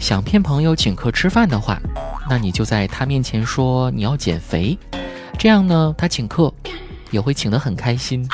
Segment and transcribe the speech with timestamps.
[0.00, 1.78] 想骗朋友请客吃饭的话，
[2.28, 4.76] 那你就在他面前说你要减肥，
[5.38, 6.52] 这样呢，他请客
[7.10, 8.26] 也会请得很开心。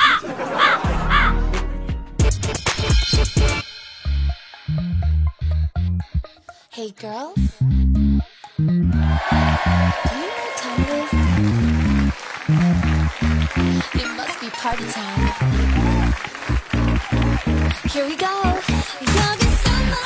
[17.89, 18.56] here we go.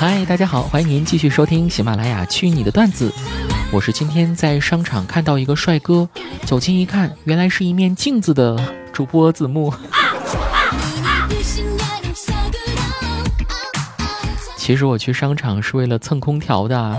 [0.01, 3.07] 嗨，大家好，欢迎您继续收听喜马拉雅《去你的段子》，
[3.71, 6.09] 我是今天在商场看到一个帅哥，
[6.43, 8.59] 走近一看，原来是一面镜子的
[8.91, 9.71] 主播子木。
[14.57, 16.97] 其实我去商场是为了蹭空调的，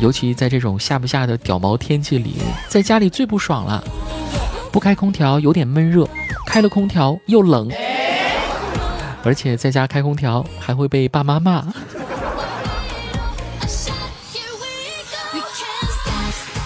[0.00, 3.84] 尤其在这种下不下的屌毛天气里，在家里最不爽了。
[4.72, 6.08] 不开空调有点闷热，
[6.46, 7.70] 开了空调又冷，
[9.22, 11.66] 而且在家开空调还会被爸妈骂。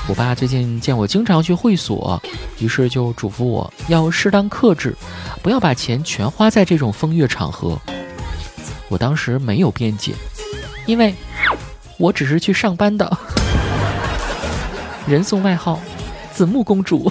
[0.09, 2.23] 我爸最近见我经常去会所，
[2.61, 4.97] 于是就嘱咐我要适当克制，
[5.43, 7.77] 不要把钱全花在这种风月场合。
[8.89, 10.15] 我当时没有辩解，
[10.87, 11.13] 因为
[11.99, 13.19] 我只是去上班的。
[15.09, 15.81] 人送外号
[16.33, 17.11] “子木公主”。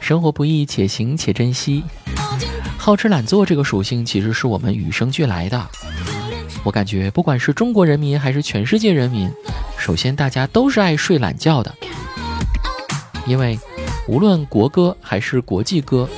[0.00, 1.82] 生活不易，且行且珍惜。
[2.78, 5.68] 好吃懒做这个属性其实是我们与生俱来的。
[6.62, 9.30] 我感觉不管是中国人民还是全世界人民，
[9.78, 11.74] 首先大家都是爱睡懒觉的。
[13.26, 13.58] 因为
[14.08, 16.08] 无论国歌还是国际歌，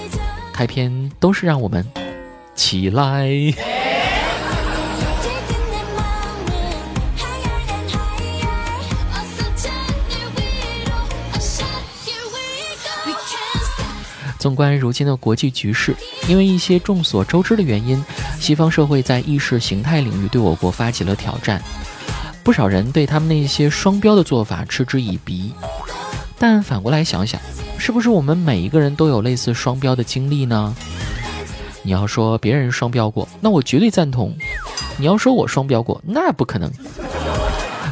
[0.53, 1.87] 开篇都是让我们。
[2.55, 3.31] 起来！
[14.43, 15.95] 纵观如今的国际局势，
[16.27, 18.05] 因为一些众所周知的原因，
[18.41, 21.63] 西方社会在意识形态领域对我国发起了挑战。
[22.43, 25.53] 不少人对他们那些双标的做法嗤之以鼻。
[26.41, 27.41] 但反过来想想，
[27.79, 30.75] 是不是我们每一个人都有类似双标的经历呢？
[31.85, 34.33] 你要说别人双标过，那我绝对赞同；
[34.99, 36.69] 你要说我双标过，那不可能。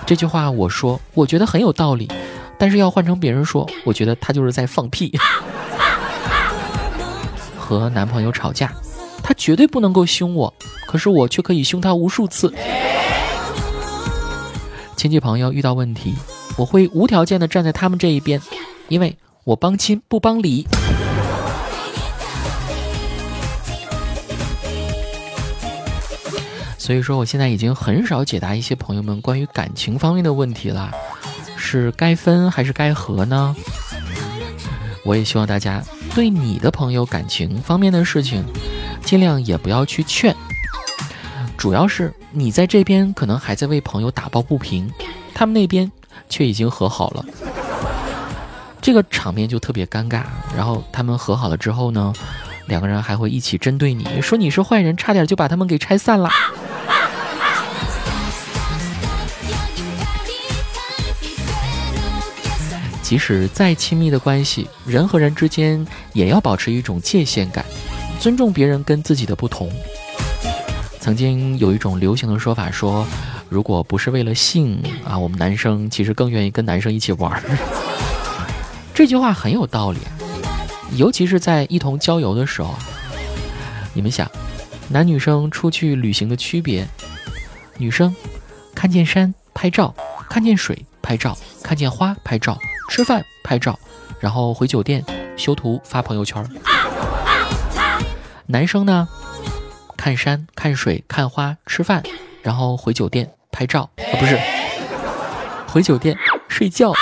[0.04, 2.10] 这句话我说，我觉得很有道理，
[2.58, 5.16] 但是要换成别人说，我觉得他就是在放屁。
[7.78, 8.72] 和男朋友吵架，
[9.22, 10.52] 他绝对不能够凶我，
[10.86, 12.52] 可是我却可以凶他无数次。
[14.96, 16.14] 亲戚朋友遇到问题，
[16.56, 18.40] 我会无条件的站在他们这一边，
[18.88, 20.66] 因为我帮亲不帮理。
[26.76, 30.90] 所以说，我现在已经很少解答一些朋友们关于感情方面的问题了，
[31.56, 33.54] 是该分还是该和呢？
[35.04, 35.82] 我也希望大家
[36.14, 38.44] 对你的朋友感情方面的事情，
[39.02, 40.34] 尽量也不要去劝。
[41.56, 44.90] 主要是你在这边可能还在为朋友打抱不平，
[45.34, 45.90] 他们那边
[46.28, 47.24] 却已经和好了，
[48.80, 50.22] 这个场面就特别尴尬。
[50.56, 52.12] 然后他们和好了之后呢，
[52.66, 56.28] 两个人还会一起针对你说你是坏人，差点就把他们给拆散了。
[63.10, 67.64] 即使再亲密的关系，人和人之间也要保持一种界限感，
[68.20, 69.68] 尊重别人跟自己的不同。
[71.00, 73.04] 曾经有一种流行的说法说，
[73.48, 77.42] 如果不是为了性啊，我们男生其实更愿意跟男生一起玩。
[78.94, 79.98] 这句话很有道理，
[80.94, 82.76] 尤其是在一同郊游的时候。
[83.92, 84.30] 你们想，
[84.88, 86.86] 男女生出去旅行的区别？
[87.76, 88.14] 女生
[88.72, 89.92] 看见山拍照，
[90.28, 92.56] 看见水拍照，看见花拍照。
[92.90, 93.78] 吃饭拍照，
[94.18, 95.04] 然后回酒店
[95.36, 96.44] 修图发朋友圈。
[98.46, 99.08] 男生呢，
[99.96, 102.02] 看山看水看花吃饭，
[102.42, 104.36] 然后回酒店拍照啊，不是，
[105.68, 106.18] 回酒店
[106.48, 106.92] 睡觉。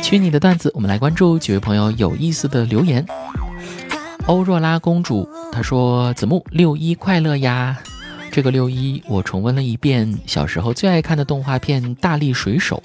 [0.00, 3.04] 去你的段子，我们来关注几位朋友有意思的留言。
[4.26, 7.78] 欧若拉公主她说：“子木六一快乐呀！
[8.32, 12.82] 这个六一我重温了一遍小时候最爱看的动画片《大力水手》。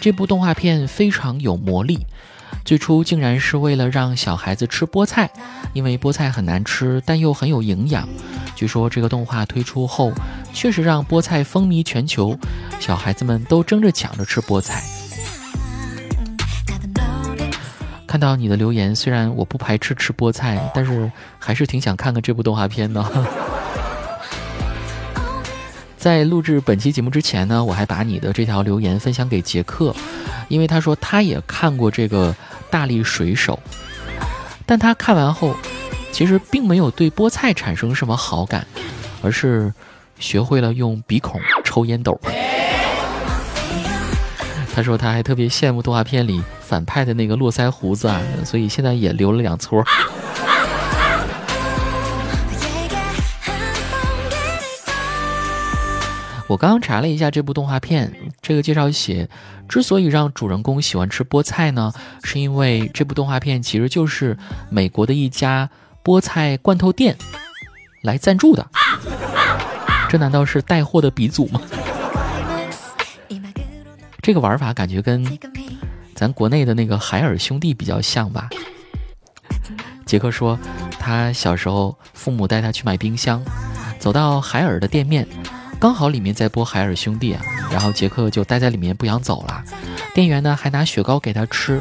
[0.00, 2.06] 这部动画片非常有魔力，
[2.64, 5.28] 最初竟然是为了让小孩子吃菠菜，
[5.74, 8.08] 因为菠菜很难吃，但又很有营养。
[8.54, 10.12] 据说这个动画推出后，
[10.54, 12.38] 确实让菠菜风靡全球，
[12.78, 14.84] 小孩子们都争着抢着吃菠菜。”
[18.10, 21.08] 看到你的留言，虽然我不排斥吃菠菜，但是
[21.38, 23.00] 还是挺想看看这部动画片的。
[25.96, 29.94] 在录制本期节目之前呢，我还把你的这条留言分享给杰克，
[30.48, 32.34] 因为他说他也看过这个
[32.68, 33.56] 大力水手，
[34.66, 35.54] 但他看完后，
[36.10, 38.66] 其实并没有对菠菜产生什么好感，
[39.22, 39.72] 而是
[40.18, 42.20] 学会了用鼻孔抽烟斗。
[44.74, 49.84] 他说他还特别羡慕动画片里反派的那个络腮胡子啊，所以现在也留了两撮。
[56.46, 59.28] 我刚刚查了一下这部动画片，这个介绍写，
[59.68, 64.38] 之所以让主人公喜欢吃菠菜呢，是因为这部动画片其实就是
[64.68, 65.68] 美国的一家
[66.04, 67.16] 菠菜罐头店
[68.02, 68.64] 来赞助的。
[70.08, 71.60] 这难道是带货的鼻祖吗？
[74.22, 75.24] 这个玩法感觉跟
[76.20, 78.50] 咱国内的那个海尔兄弟比较像吧？
[80.04, 80.58] 杰克说，
[80.98, 83.42] 他小时候父母带他去买冰箱，
[83.98, 85.26] 走到海尔的店面。
[85.78, 87.40] 刚好里面在播海尔兄弟啊，
[87.70, 89.64] 然后杰克就待在里面不想走了。
[90.14, 91.80] 店员呢还拿雪糕给他吃，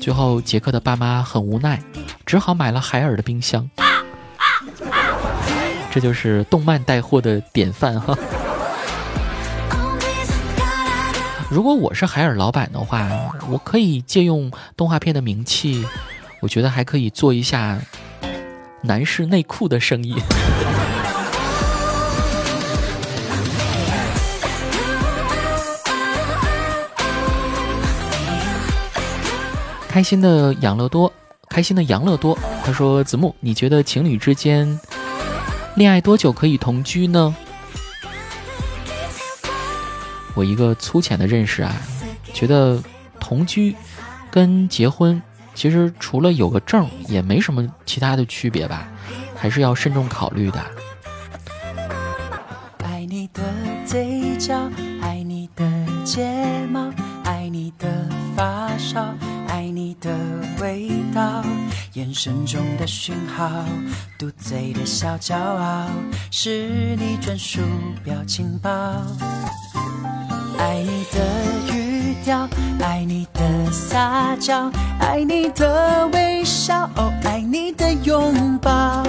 [0.00, 1.80] 最后杰克的爸妈很无奈，
[2.26, 3.70] 只好买了海尔的冰箱。
[5.92, 8.18] 这就是动漫带货的典范哈。
[11.50, 13.08] 如果我是海尔老板的话，
[13.48, 15.82] 我可以借用动画片的名气，
[16.42, 17.78] 我觉得还可以做一下
[18.82, 20.14] 男士内裤的生意。
[29.88, 31.10] 开心的养乐多，
[31.48, 32.38] 开心的养乐多。
[32.62, 34.78] 他说：“子木，你觉得情侣之间
[35.76, 37.34] 恋爱多久可以同居呢？”
[40.34, 41.74] 我一个粗浅的认识啊，
[42.32, 42.80] 觉得
[43.18, 43.74] 同居
[44.30, 45.20] 跟结婚
[45.54, 48.88] 其实除了有个证，也没什么其他的区别吧，
[49.34, 50.64] 还是要慎重考虑的。
[52.84, 53.42] 爱你的
[53.84, 54.54] 嘴角，
[55.00, 55.64] 爱你的
[56.04, 56.92] 睫毛，
[57.24, 59.14] 爱你的发梢。
[59.48, 60.14] 爱你的
[60.60, 61.42] 味道，
[61.94, 63.64] 眼神中的讯号，
[64.18, 65.88] 嘟嘴的小骄傲，
[66.30, 67.60] 是你专属
[68.04, 68.70] 表情包。
[70.58, 72.48] 爱你的语调，
[72.80, 74.70] 爱你的撒娇，
[75.00, 79.02] 爱你的微笑，哦，爱你的拥抱。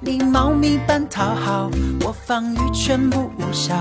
[0.00, 1.70] 你猫咪般讨好，
[2.04, 3.74] 我防御全部无效，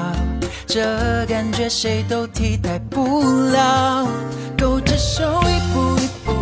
[0.66, 3.22] 这感觉谁都替代不
[3.52, 4.08] 了。
[4.58, 6.00] 勾着手一步。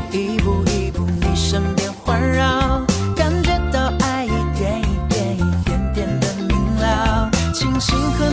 [0.10, 2.82] 一步一步一步，你身边环绕，
[3.16, 7.30] 感觉到爱一点一点一点点的明了。
[7.54, 8.26] 庆幸和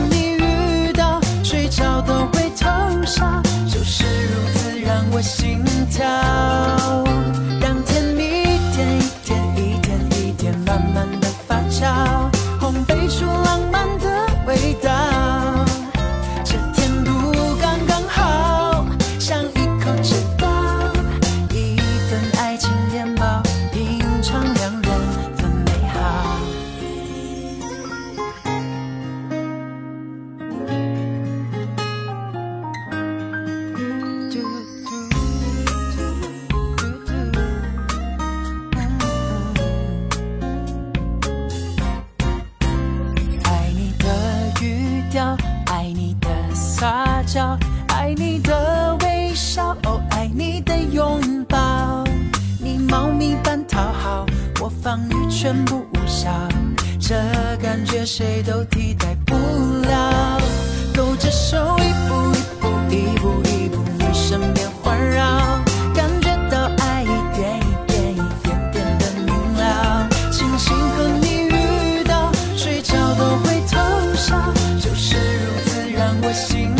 [57.06, 57.14] 这
[57.62, 60.40] 感觉谁都替代不了。
[60.96, 65.62] 勾着手，一步一步，一步一步，你身边环绕，
[65.94, 67.06] 感觉到爱一
[67.36, 70.08] 点一点一点点的明了。
[70.32, 73.76] 庆幸和你遇到，睡着都会偷
[74.14, 74.40] 笑，
[74.80, 76.73] 就是如此让我心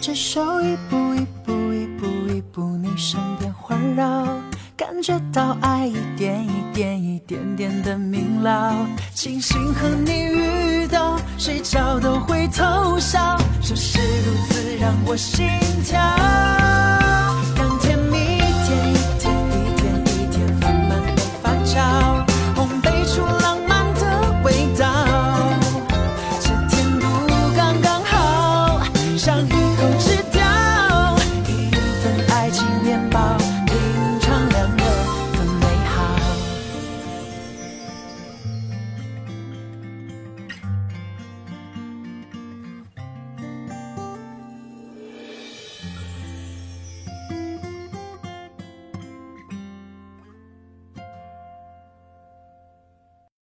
[0.00, 4.24] 只手一步一步一步一步你身边环绕
[4.74, 8.74] 感觉到爱一点一点一点点的明了
[9.12, 15.46] 庆幸和你遇到睡着都会偷笑就是如此让我心
[15.84, 16.49] 跳。